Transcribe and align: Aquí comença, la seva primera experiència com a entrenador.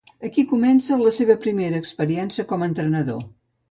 Aquí 0.27 0.43
comença, 0.53 0.97
la 1.03 1.13
seva 1.19 1.37
primera 1.45 1.85
experiència 1.85 2.51
com 2.53 2.63
a 2.69 2.75
entrenador. 2.75 3.27